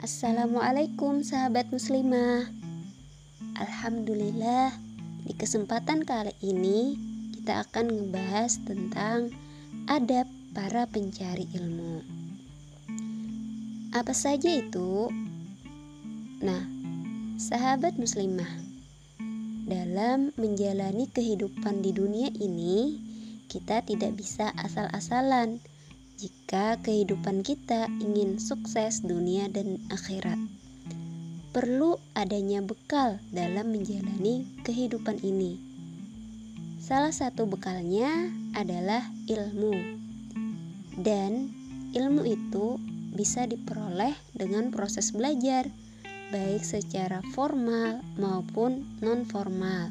Assalamualaikum 0.00 1.20
sahabat 1.20 1.68
muslimah 1.76 2.48
Alhamdulillah 3.52 4.72
di 5.28 5.36
kesempatan 5.36 6.08
kali 6.08 6.32
ini 6.40 6.96
kita 7.36 7.68
akan 7.68 7.92
ngebahas 7.92 8.64
tentang 8.64 9.28
adab 9.84 10.24
para 10.56 10.88
pencari 10.88 11.44
ilmu 11.52 12.00
Apa 13.92 14.16
saja 14.16 14.48
itu? 14.48 15.12
Nah, 16.40 16.64
sahabat 17.36 18.00
muslimah 18.00 18.48
Dalam 19.68 20.32
menjalani 20.40 21.12
kehidupan 21.12 21.84
di 21.84 21.92
dunia 21.92 22.32
ini 22.40 22.96
kita 23.52 23.84
tidak 23.84 24.16
bisa 24.16 24.48
asal-asalan 24.56 25.60
jika 26.20 26.76
kehidupan 26.84 27.40
kita 27.40 27.88
ingin 27.96 28.36
sukses 28.36 29.00
dunia 29.00 29.48
dan 29.48 29.80
akhirat. 29.88 30.36
Perlu 31.56 31.96
adanya 32.12 32.60
bekal 32.60 33.16
dalam 33.32 33.72
menjalani 33.72 34.44
kehidupan 34.60 35.16
ini. 35.24 35.56
Salah 36.76 37.16
satu 37.16 37.48
bekalnya 37.48 38.28
adalah 38.52 39.00
ilmu, 39.32 39.72
dan 41.00 41.48
ilmu 41.96 42.28
itu 42.28 42.76
bisa 43.16 43.48
diperoleh 43.48 44.12
dengan 44.36 44.68
proses 44.68 45.16
belajar, 45.16 45.72
baik 46.28 46.60
secara 46.60 47.24
formal 47.32 48.04
maupun 48.20 48.84
non-formal. 49.00 49.88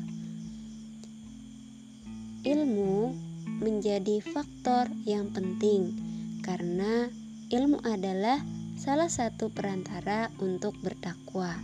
Ilmu 2.45 3.17
menjadi 3.65 4.21
faktor 4.21 4.87
yang 5.09 5.33
penting 5.33 6.08
karena 6.41 7.09
ilmu 7.49 7.81
adalah 7.83 8.41
salah 8.79 9.11
satu 9.11 9.51
perantara 9.51 10.31
untuk 10.39 10.77
bertakwa. 10.79 11.57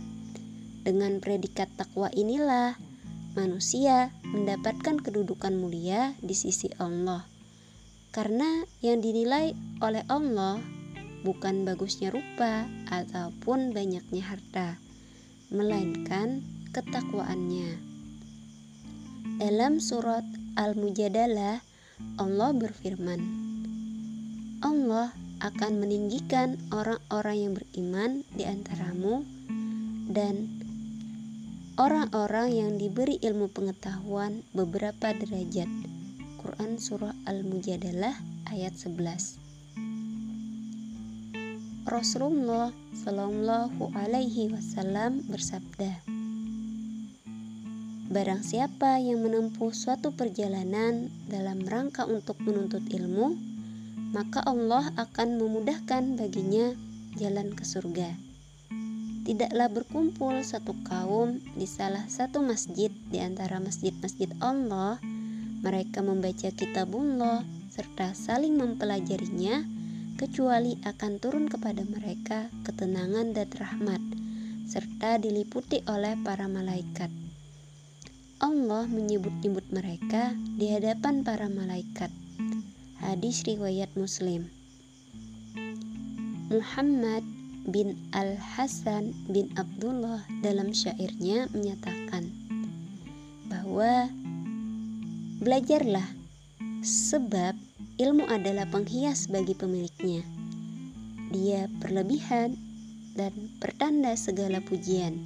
Dengan 0.86 1.18
predikat 1.18 1.66
takwa 1.74 2.12
inilah 2.14 2.78
manusia 3.34 4.14
mendapatkan 4.24 5.02
kedudukan 5.02 5.52
mulia 5.56 6.16
di 6.22 6.32
sisi 6.32 6.70
Allah. 6.78 7.26
Karena 8.14 8.64
yang 8.80 9.04
dinilai 9.04 9.52
oleh 9.84 10.06
Allah 10.08 10.56
bukan 11.20 11.66
bagusnya 11.66 12.14
rupa 12.14 12.64
ataupun 12.88 13.74
banyaknya 13.74 14.22
harta, 14.24 14.78
melainkan 15.52 16.40
ketakwaannya. 16.70 17.76
Dalam 19.36 19.82
surat 19.84 20.24
Al-Mujadalah, 20.56 21.60
Allah 22.16 22.50
berfirman, 22.56 23.45
Allah 24.64 25.12
akan 25.44 25.84
meninggikan 25.84 26.56
orang-orang 26.72 27.36
yang 27.36 27.52
beriman 27.52 28.24
di 28.32 28.48
antaramu 28.48 29.20
dan 30.08 30.48
orang-orang 31.76 32.56
yang 32.56 32.70
diberi 32.80 33.20
ilmu 33.20 33.52
pengetahuan 33.52 34.40
beberapa 34.56 35.12
derajat. 35.12 35.68
Quran 36.40 36.80
Surah 36.80 37.12
Al-Mujadalah 37.28 38.16
ayat 38.48 38.72
11 38.80 39.44
Rasulullah 41.84 42.72
Shallallahu 42.96 43.92
Alaihi 43.92 44.48
Wasallam 44.50 45.22
bersabda, 45.28 46.00
Barang 48.06 48.40
siapa 48.40 49.02
yang 49.02 49.20
menempuh 49.20 49.74
suatu 49.74 50.14
perjalanan 50.14 51.12
dalam 51.28 51.60
rangka 51.66 52.06
untuk 52.06 52.38
menuntut 52.40 52.86
ilmu, 52.88 53.55
maka 54.14 54.42
Allah 54.46 54.92
akan 54.94 55.40
memudahkan 55.40 56.14
baginya 56.14 56.76
jalan 57.18 57.50
ke 57.56 57.64
surga. 57.64 58.14
Tidaklah 59.26 59.66
berkumpul 59.74 60.38
satu 60.46 60.70
kaum 60.86 61.42
di 61.58 61.66
salah 61.66 62.06
satu 62.06 62.46
masjid 62.46 62.94
di 63.10 63.18
antara 63.18 63.58
masjid-masjid 63.58 64.30
Allah, 64.38 65.02
mereka 65.66 65.98
membaca 65.98 66.46
kitabullah 66.54 67.42
serta 67.66 68.14
saling 68.14 68.54
mempelajarinya, 68.54 69.66
kecuali 70.14 70.78
akan 70.86 71.12
turun 71.18 71.50
kepada 71.50 71.82
mereka 71.82 72.46
ketenangan 72.62 73.34
dan 73.34 73.50
rahmat, 73.50 73.98
serta 74.70 75.18
diliputi 75.18 75.82
oleh 75.90 76.14
para 76.22 76.46
malaikat. 76.46 77.10
Allah 78.38 78.86
menyebut-nyebut 78.86 79.74
mereka 79.74 80.38
di 80.54 80.70
hadapan 80.70 81.26
para 81.26 81.50
malaikat 81.50 82.14
Hadis 82.96 83.44
riwayat 83.44 83.92
Muslim. 83.92 84.48
Muhammad 86.48 87.20
bin 87.68 87.92
Al-Hasan 88.16 89.12
bin 89.28 89.52
Abdullah 89.52 90.24
dalam 90.40 90.72
syairnya 90.72 91.44
menyatakan 91.52 92.32
bahwa 93.52 94.08
belajarlah 95.44 96.08
sebab 96.80 97.52
ilmu 98.00 98.24
adalah 98.32 98.64
penghias 98.72 99.28
bagi 99.28 99.52
pemiliknya. 99.52 100.24
Dia 101.36 101.68
berlebihan 101.84 102.56
dan 103.12 103.52
pertanda 103.60 104.16
segala 104.16 104.64
pujian. 104.64 105.20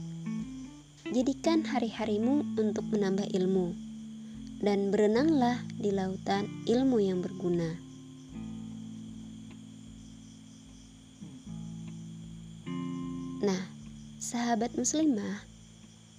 Jadikan 1.07 1.63
hari-harimu 1.63 2.59
untuk 2.59 2.83
menambah 2.91 3.31
ilmu 3.31 3.90
dan 4.61 4.93
berenanglah 4.93 5.57
di 5.81 5.89
lautan 5.89 6.45
ilmu 6.69 7.01
yang 7.01 7.25
berguna. 7.25 7.81
Nah, 13.41 13.65
sahabat 14.21 14.77
muslimah, 14.77 15.49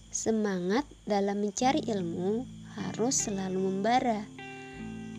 semangat 0.09 0.89
dalam 1.05 1.37
mencari 1.37 1.85
ilmu 1.85 2.49
harus 2.81 3.29
selalu 3.29 3.61
membara. 3.61 4.25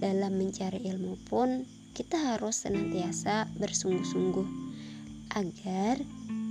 Dalam 0.02 0.34
mencari 0.34 0.82
ilmu 0.82 1.14
pun 1.30 1.62
kita 1.94 2.34
harus 2.34 2.66
senantiasa 2.66 3.46
bersungguh-sungguh 3.54 4.48
agar 5.38 6.02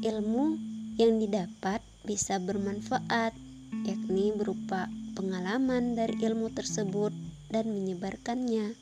ilmu 0.08 0.56
yang 0.96 1.20
didapat 1.20 1.84
bisa 2.08 2.40
bermanfaat, 2.40 3.36
yakni 3.88 4.36
berupa 4.36 4.92
pengalaman 5.16 5.96
dari 5.96 6.16
ilmu 6.22 6.52
tersebut 6.52 7.12
dan 7.52 7.72
menyebarkannya. 7.72 8.76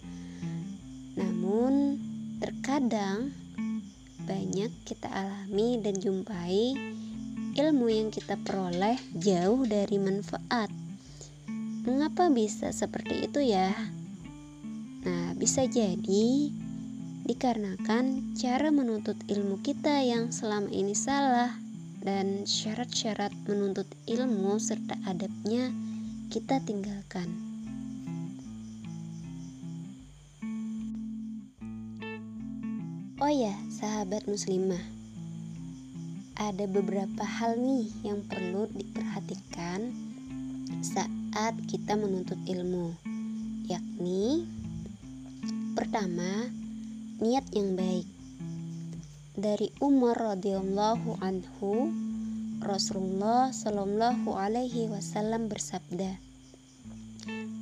Namun, 1.18 1.98
terkadang 2.40 3.34
banyak 4.30 4.70
kita 4.86 5.10
alami 5.10 5.82
dan 5.82 5.98
jumpai 5.98 6.78
ilmu 7.58 7.88
yang 7.90 8.14
kita 8.14 8.38
peroleh 8.40 8.96
jauh 9.18 9.66
dari 9.66 9.98
manfaat. 9.98 10.70
Mengapa 11.84 12.30
bisa 12.30 12.70
seperti 12.70 13.26
itu 13.26 13.42
ya? 13.42 13.74
Nah, 15.04 15.34
bisa 15.34 15.66
jadi 15.66 16.54
dikarenakan 17.26 18.36
cara 18.38 18.70
menuntut 18.70 19.18
ilmu 19.26 19.62
kita 19.66 20.02
yang 20.06 20.30
selama 20.30 20.70
ini 20.70 20.94
salah 20.94 21.69
dan 22.00 22.48
syarat-syarat 22.48 23.32
menuntut 23.48 23.88
ilmu 24.08 24.56
serta 24.60 24.96
adabnya 25.04 25.72
kita 26.32 26.64
tinggalkan. 26.64 27.28
Oh 33.20 33.28
ya, 33.28 33.52
sahabat 33.68 34.24
muslimah, 34.32 34.80
ada 36.40 36.64
beberapa 36.72 37.28
hal 37.28 37.60
nih 37.60 37.92
yang 38.08 38.24
perlu 38.24 38.72
diperhatikan 38.72 39.92
saat 40.80 41.52
kita 41.68 42.00
menuntut 42.00 42.40
ilmu, 42.48 42.96
yakni 43.68 44.48
pertama, 45.76 46.48
niat 47.20 47.44
yang 47.52 47.76
baik. 47.76 48.19
Dari 49.40 49.72
Umar 49.80 50.20
radhiyallahu 50.20 51.24
anhu 51.24 51.88
Rasulullah 52.60 53.56
Shallallahu 53.56 54.36
Alaihi 54.36 54.92
Wasallam 54.92 55.48
bersabda, 55.48 56.20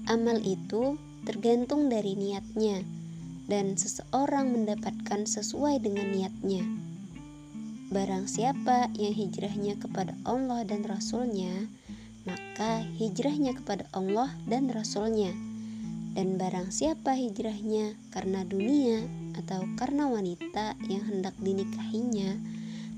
"Amal 0.09 0.41
itu 0.41 0.97
tergantung 1.21 1.85
dari 1.85 2.17
niatnya, 2.17 2.81
dan 3.45 3.77
seseorang 3.77 4.57
mendapatkan 4.57 5.29
sesuai 5.29 5.85
dengan 5.85 6.17
niatnya. 6.17 6.65
Barang 7.93 8.25
siapa 8.25 8.89
yang 8.97 9.13
hijrahnya 9.13 9.77
kepada 9.77 10.17
Allah 10.25 10.65
dan 10.65 10.81
Rasulnya, 10.81 11.69
maka 12.25 12.81
hijrahnya 12.97 13.53
kepada 13.53 13.85
Allah 13.93 14.33
dan 14.49 14.73
Rasulnya. 14.73 15.29
Dan 16.17 16.41
barang 16.41 16.73
siapa 16.73 17.13
hijrahnya 17.13 17.93
karena 18.09 18.41
dunia 18.41 19.26
atau 19.37 19.63
karena 19.77 20.09
wanita 20.09 20.73
yang 20.89 21.05
hendak 21.05 21.37
dinikahinya, 21.37 22.37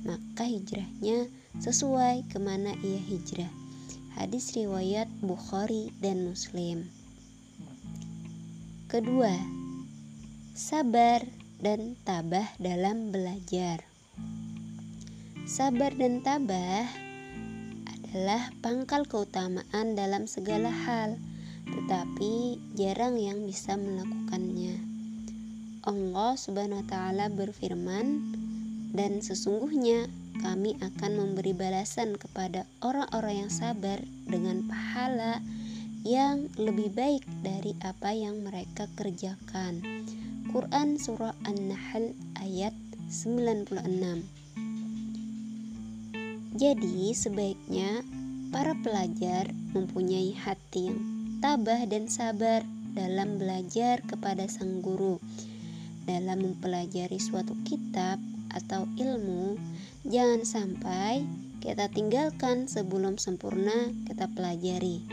maka 0.07 0.47
hijrahnya 0.47 1.27
sesuai 1.59 2.31
ke 2.31 2.39
mana 2.39 2.71
ia 2.80 3.01
hijrah. 3.03 3.51
Hadis 4.15 4.56
riwayat 4.56 5.07
Bukhari 5.24 5.91
dan 6.00 6.27
Muslim. 6.27 6.88
Kedua, 8.89 9.31
sabar 10.57 11.21
dan 11.62 11.94
tabah 12.07 12.50
dalam 12.57 13.13
belajar. 13.13 13.86
Sabar 15.45 15.94
dan 15.94 16.25
tabah 16.25 16.89
adalah 17.86 18.50
pangkal 18.65 19.06
keutamaan 19.06 19.94
dalam 19.94 20.25
segala 20.25 20.74
hal, 20.74 21.21
tetapi 21.69 22.57
jarang 22.74 23.21
yang 23.21 23.45
bisa 23.45 23.77
melakukannya. 23.77 24.88
Allah 25.89 26.38
Subhanahu 26.38 26.86
wa 26.86 26.88
taala 26.88 27.33
berfirman, 27.33 28.21
"Dan 28.94 29.25
sesungguhnya 29.25 30.06
kami 30.38 30.77
akan 30.77 31.18
memberi 31.18 31.57
balasan 31.57 32.13
kepada 32.13 32.69
orang-orang 32.86 33.41
yang 33.41 33.50
sabar 33.50 33.97
dengan 34.30 34.69
pahala 34.69 35.41
yang 36.06 36.45
lebih 36.62 36.94
baik 36.94 37.25
dari 37.41 37.74
apa 37.81 38.13
yang 38.13 38.45
mereka 38.45 38.86
kerjakan." 38.94 39.81
Quran 40.53 41.01
surah 41.01 41.33
An-Nahl 41.50 42.13
ayat 42.38 42.77
96. 43.09 44.30
Jadi, 46.53 47.18
sebaiknya 47.18 48.06
para 48.53 48.77
pelajar 48.86 49.50
mempunyai 49.74 50.38
hati 50.38 50.94
yang 50.94 51.01
tabah 51.41 51.81
dan 51.89 52.06
sabar 52.06 52.62
dalam 52.94 53.41
belajar 53.41 54.06
kepada 54.06 54.45
sang 54.45 54.86
guru. 54.86 55.18
Dalam 56.10 56.42
mempelajari 56.42 57.22
suatu 57.22 57.54
kitab 57.62 58.18
atau 58.50 58.90
ilmu, 58.98 59.62
jangan 60.10 60.42
sampai 60.42 61.22
kita 61.62 61.86
tinggalkan 61.94 62.66
sebelum 62.66 63.22
sempurna 63.22 63.94
kita 64.10 64.26
pelajari. 64.34 65.06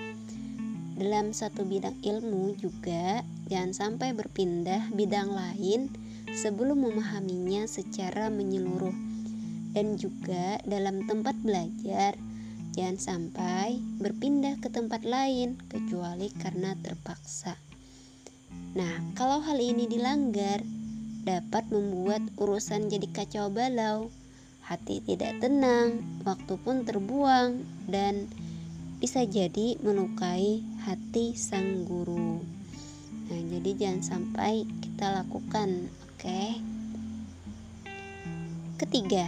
Dalam 0.96 1.36
satu 1.36 1.68
bidang 1.68 2.00
ilmu 2.00 2.56
juga 2.56 3.20
jangan 3.52 3.76
sampai 3.76 4.16
berpindah 4.16 4.88
bidang 4.96 5.36
lain 5.36 5.92
sebelum 6.32 6.80
memahaminya 6.80 7.68
secara 7.68 8.32
menyeluruh 8.32 8.96
dan 9.76 10.00
juga 10.00 10.56
dalam 10.64 11.04
tempat 11.04 11.36
belajar 11.44 12.16
jangan 12.72 12.96
sampai 12.96 13.76
berpindah 14.00 14.56
ke 14.64 14.72
tempat 14.72 15.04
lain 15.04 15.60
kecuali 15.68 16.32
karena 16.32 16.72
terpaksa. 16.80 17.60
Nah, 18.76 19.12
kalau 19.12 19.44
hal 19.44 19.60
ini 19.60 19.84
dilanggar 19.88 20.64
dapat 21.26 21.66
membuat 21.74 22.22
urusan 22.38 22.86
jadi 22.86 23.10
kacau 23.10 23.50
balau, 23.50 24.14
hati 24.62 25.02
tidak 25.02 25.42
tenang, 25.42 25.98
waktu 26.22 26.54
pun 26.62 26.86
terbuang 26.86 27.66
dan 27.90 28.30
bisa 29.02 29.26
jadi 29.26 29.74
melukai 29.82 30.62
hati 30.86 31.34
sang 31.34 31.82
guru. 31.82 32.38
Nah, 33.26 33.42
jadi 33.42 33.70
jangan 33.74 34.02
sampai 34.06 34.70
kita 34.86 35.18
lakukan, 35.18 35.90
oke? 36.14 36.22
Okay? 36.22 36.62
Ketiga, 38.78 39.26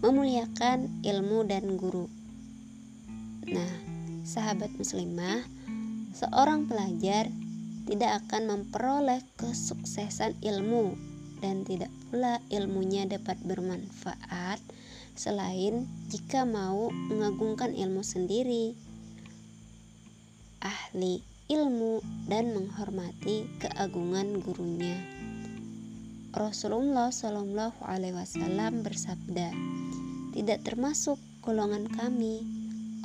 memuliakan 0.00 1.04
ilmu 1.04 1.44
dan 1.44 1.76
guru. 1.76 2.08
Nah, 3.44 3.72
sahabat 4.24 4.72
muslimah, 4.80 5.44
seorang 6.16 6.64
pelajar 6.64 7.28
tidak 7.86 8.26
akan 8.26 8.42
memperoleh 8.50 9.22
kesuksesan 9.38 10.34
ilmu 10.42 10.98
dan 11.38 11.62
tidak 11.62 11.88
pula 12.10 12.42
ilmunya 12.50 13.06
dapat 13.06 13.38
bermanfaat 13.46 14.58
selain 15.16 15.88
jika 16.12 16.44
mau 16.44 16.92
mengagungkan 16.92 17.72
ilmu 17.72 18.04
sendiri, 18.04 18.76
ahli 20.60 21.24
ilmu 21.48 22.02
dan 22.26 22.52
menghormati 22.52 23.48
keagungan 23.62 24.44
gurunya. 24.44 24.98
Rasulullah 26.36 27.08
Shallallahu 27.08 27.80
Alaihi 27.80 28.12
Wasallam 28.12 28.84
bersabda, 28.84 29.56
tidak 30.36 30.68
termasuk 30.68 31.16
golongan 31.40 31.88
kami 31.88 32.44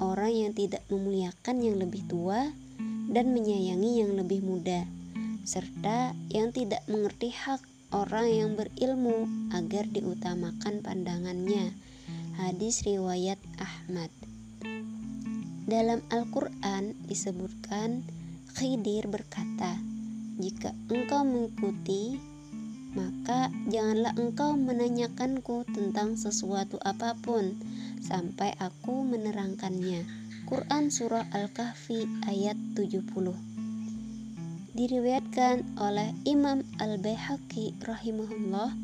orang 0.03 0.33
yang 0.35 0.51
tidak 0.51 0.83
memuliakan 0.91 1.63
yang 1.63 1.79
lebih 1.79 2.03
tua 2.11 2.51
dan 3.11 3.35
menyayangi 3.35 4.01
yang 4.01 4.15
lebih 4.15 4.39
muda 4.39 4.87
serta 5.43 6.15
yang 6.31 6.55
tidak 6.55 6.79
mengerti 6.87 7.35
hak 7.35 7.59
orang 7.91 8.31
yang 8.31 8.51
berilmu 8.55 9.27
agar 9.51 9.83
diutamakan 9.91 10.79
pandangannya 10.79 11.75
hadis 12.39 12.87
riwayat 12.87 13.37
Ahmad 13.59 14.09
dalam 15.67 15.99
Al-Quran 16.07 16.95
disebutkan 17.05 18.07
Khidir 18.55 19.11
berkata 19.11 19.75
jika 20.39 20.71
engkau 20.87 21.27
mengikuti 21.27 22.31
maka 22.91 23.47
janganlah 23.71 24.11
engkau 24.19 24.59
menanyakanku 24.59 25.63
tentang 25.71 26.19
sesuatu 26.19 26.75
apa 26.83 27.15
pun 27.23 27.55
sampai 28.03 28.51
aku 28.59 29.07
menerangkannya. 29.07 30.20
Quran 30.51 30.91
Surah 30.91 31.31
Al-Kahfi 31.31 32.27
ayat 32.27 32.59
70 32.75 33.07
Diriwayatkan 34.75 35.63
oleh 35.79 36.11
Imam 36.27 36.59
Al-Baihaqi 36.75 37.79
rahimahullah 37.79 38.75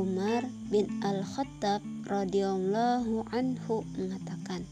Umar 0.00 0.48
bin 0.72 0.88
Al-Khattab 1.04 1.84
radhiyallahu 2.08 3.20
anhu 3.36 3.84
mengatakan 4.00 4.64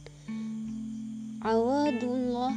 Awadullah 1.44 2.56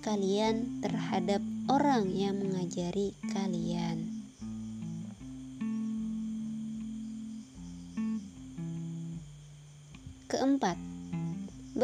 kalian 0.00 0.80
terhadap 0.80 1.44
orang 1.68 2.08
yang 2.16 2.40
mengajari 2.40 3.12
kalian. 3.28 3.89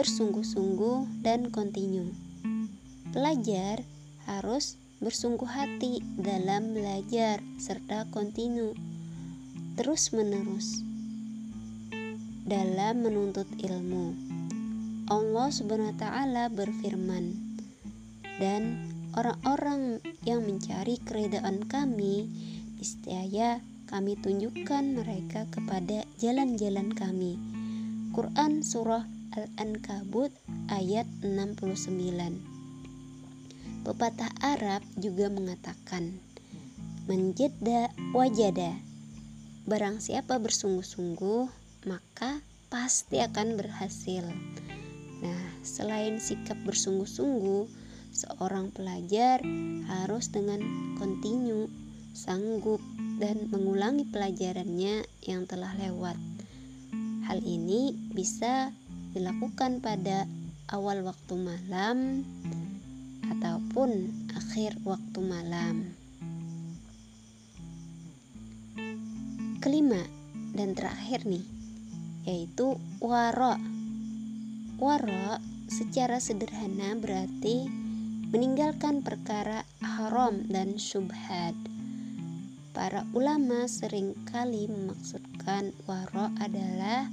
Bersungguh-sungguh 0.06 1.26
dan 1.26 1.50
kontinu. 1.50 2.14
Pelajar 3.10 3.82
harus 4.30 4.78
bersungguh 5.02 5.50
hati 5.50 5.98
dalam 6.14 6.78
belajar 6.78 7.42
serta 7.58 8.06
kontinu 8.14 8.70
terus-menerus 9.74 10.86
dalam 12.46 13.02
menuntut 13.02 13.50
ilmu. 13.58 14.14
Allah 15.10 15.50
Subhanahu 15.50 15.90
wa 15.90 15.98
taala 15.98 16.54
berfirman, 16.54 17.58
"Dan 18.38 18.86
orang-orang 19.18 19.98
yang 20.22 20.46
mencari 20.46 21.02
keredaan 21.02 21.66
kami, 21.66 22.30
niscaya 22.78 23.58
kami 23.90 24.14
tunjukkan 24.22 25.02
mereka 25.02 25.50
kepada 25.50 26.06
jalan-jalan 26.22 26.94
kami." 26.94 27.34
Quran 28.14 28.62
Surah 28.62 29.15
Al-Ankabut 29.34 30.30
ayat 30.70 31.08
69 31.24 31.90
Pepatah 33.82 34.30
Arab 34.38 34.86
juga 34.94 35.26
mengatakan 35.32 36.22
Menjeda 37.10 37.90
wajada. 38.14 38.78
Barang 39.66 39.98
siapa 39.98 40.38
bersungguh-sungguh 40.38 41.50
maka 41.90 42.38
pasti 42.70 43.18
akan 43.18 43.58
berhasil. 43.58 44.28
Nah 45.24 45.42
selain 45.66 46.22
sikap 46.22 46.60
bersungguh-sungguh 46.62 47.86
Seorang 48.16 48.72
pelajar 48.72 49.44
harus 49.92 50.32
dengan 50.32 50.64
kontinu, 50.96 51.68
sanggup, 52.16 52.80
dan 53.20 53.52
mengulangi 53.52 54.08
pelajarannya 54.08 55.04
yang 55.28 55.44
telah 55.44 55.76
lewat. 55.76 56.16
Hal 57.28 57.44
ini 57.44 57.92
bisa 58.16 58.72
dilakukan 59.16 59.80
pada 59.80 60.28
awal 60.68 61.00
waktu 61.00 61.40
malam 61.40 62.20
ataupun 63.32 64.12
akhir 64.36 64.76
waktu 64.84 65.18
malam. 65.24 65.96
Kelima 69.64 70.04
dan 70.52 70.76
terakhir 70.76 71.24
nih, 71.24 71.48
yaitu 72.28 72.76
waro. 73.00 73.56
Waro 74.76 75.40
secara 75.72 76.20
sederhana 76.20 76.92
berarti 77.00 77.64
meninggalkan 78.28 79.00
perkara 79.00 79.64
haram 79.80 80.44
dan 80.52 80.76
syubhat. 80.76 81.56
Para 82.76 83.08
ulama 83.16 83.64
sering 83.64 84.12
kali 84.28 84.68
memaksudkan 84.68 85.72
waro 85.88 86.28
adalah 86.36 87.08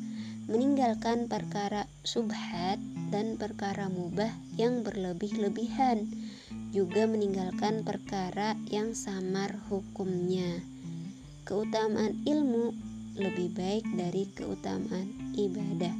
meninggalkan 0.47 1.31
perkara 1.31 1.88
subhat 2.03 2.77
dan 3.13 3.39
perkara 3.39 3.88
mubah 3.88 4.31
yang 4.59 4.83
berlebih-lebihan, 4.83 6.09
juga 6.73 7.05
meninggalkan 7.05 7.85
perkara 7.85 8.57
yang 8.67 8.97
samar 8.97 9.55
hukumnya. 9.69 10.59
Keutamaan 11.45 12.23
ilmu 12.25 12.73
lebih 13.13 13.53
baik 13.53 13.85
dari 13.93 14.25
keutamaan 14.33 15.13
ibadah. 15.38 15.93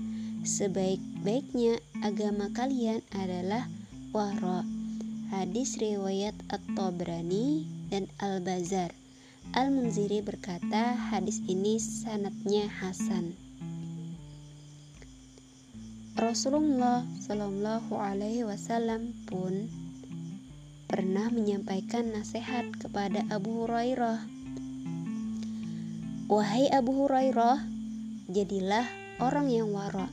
Sebaik-baiknya 0.43 1.79
agama 2.01 2.50
kalian 2.51 3.05
adalah 3.13 3.69
wara. 4.12 4.65
Hadis 5.29 5.77
riwayat 5.77 6.33
At-Tabrani 6.50 7.65
dan 7.93 8.09
Al-Bazar. 8.17 8.91
Al-Munziri 9.53 10.25
berkata 10.25 10.97
hadis 11.13 11.43
ini 11.45 11.77
sanatnya 11.77 12.65
hasan. 12.81 13.42
Rasulullah 16.23 17.03
Shallallahu 17.19 17.99
Alaihi 17.99 18.47
Wasallam 18.47 19.11
pun 19.27 19.67
pernah 20.87 21.27
menyampaikan 21.27 22.15
nasihat 22.15 22.63
kepada 22.79 23.27
Abu 23.27 23.67
Hurairah. 23.67 24.23
Wahai 26.31 26.71
Abu 26.71 26.95
Hurairah, 26.95 27.67
jadilah 28.31 28.87
orang 29.19 29.51
yang 29.51 29.75
wara, 29.75 30.07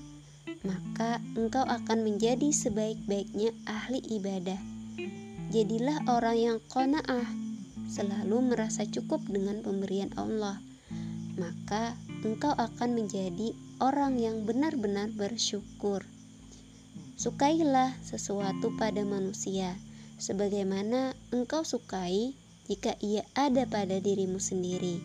maka 0.66 1.22
engkau 1.38 1.62
akan 1.62 2.02
menjadi 2.02 2.50
sebaik-baiknya 2.50 3.54
ahli 3.70 4.02
ibadah. 4.10 4.58
Jadilah 5.54 6.10
orang 6.10 6.36
yang 6.42 6.58
qanaah, 6.74 7.30
selalu 7.86 8.50
merasa 8.50 8.82
cukup 8.82 9.22
dengan 9.30 9.62
pemberian 9.62 10.10
Allah, 10.18 10.58
maka 11.38 11.94
engkau 12.20 12.52
akan 12.52 12.92
menjadi 12.92 13.56
orang 13.80 14.20
yang 14.20 14.44
benar-benar 14.44 15.08
bersyukur. 15.16 16.04
Sukailah 17.16 17.96
sesuatu 18.04 18.72
pada 18.76 19.04
manusia, 19.04 19.76
sebagaimana 20.20 21.16
engkau 21.32 21.64
sukai 21.64 22.36
jika 22.68 22.96
ia 23.00 23.24
ada 23.32 23.64
pada 23.64 23.98
dirimu 23.98 24.36
sendiri, 24.36 25.00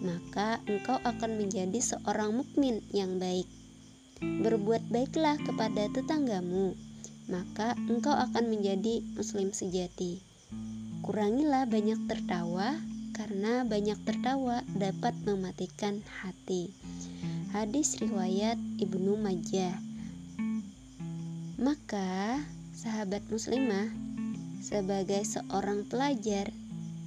maka 0.00 0.60
engkau 0.64 0.96
akan 1.04 1.36
menjadi 1.36 1.78
seorang 1.78 2.34
mukmin 2.34 2.80
yang 2.92 3.20
baik. 3.20 3.48
Berbuat 4.20 4.88
baiklah 4.88 5.36
kepada 5.44 5.92
tetanggamu, 5.92 6.72
maka 7.28 7.76
engkau 7.88 8.16
akan 8.16 8.48
menjadi 8.48 9.04
muslim 9.12 9.52
sejati. 9.52 10.24
Kurangilah 11.04 11.68
banyak 11.68 12.08
tertawa, 12.08 12.80
karena 13.16 13.64
banyak 13.64 13.96
tertawa 14.04 14.60
dapat 14.76 15.16
mematikan 15.24 16.04
hati. 16.20 16.68
Hadis 17.56 17.96
riwayat 17.96 18.60
Ibnu 18.76 19.16
Majah. 19.16 19.72
Maka, 21.56 22.36
sahabat 22.76 23.24
muslimah, 23.32 23.88
sebagai 24.60 25.24
seorang 25.24 25.88
pelajar, 25.88 26.52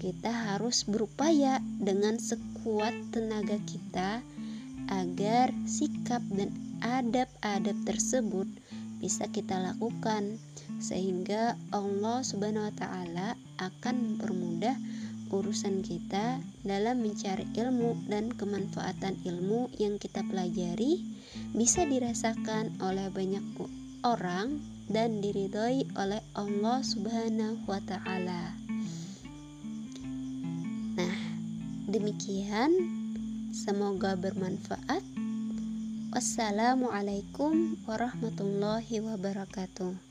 kita 0.01 0.33
harus 0.33 0.89
berupaya 0.89 1.61
dengan 1.77 2.17
sekuat 2.17 3.13
tenaga 3.13 3.61
kita 3.69 4.25
agar 4.89 5.53
sikap 5.69 6.25
dan 6.33 6.49
adab-adab 6.81 7.77
tersebut 7.85 8.49
bisa 8.99 9.29
kita 9.29 9.59
lakukan 9.59 10.41
sehingga 10.79 11.55
Allah 11.71 12.23
Subhanahu 12.23 12.67
wa 12.67 12.75
taala 12.75 13.29
akan 13.59 13.95
mempermudah 14.15 14.75
urusan 15.29 15.85
kita 15.85 16.41
dalam 16.65 17.05
mencari 17.05 17.45
ilmu 17.53 18.09
dan 18.09 18.33
kemanfaatan 18.33 19.17
ilmu 19.23 19.69
yang 19.77 20.01
kita 20.01 20.25
pelajari 20.25 21.05
bisa 21.53 21.85
dirasakan 21.85 22.73
oleh 22.81 23.07
banyak 23.13 23.41
orang 24.01 24.57
dan 24.89 25.21
diridhoi 25.21 25.85
oleh 25.93 26.21
Allah 26.33 26.81
Subhanahu 26.81 27.61
wa 27.69 27.81
taala. 27.85 28.57
Nah, 30.97 31.17
demikian 31.85 32.73
semoga 33.53 34.17
bermanfaat. 34.17 35.05
Wassalamualaikum 36.09 37.77
warahmatullahi 37.85 38.97
wabarakatuh. 38.97 40.08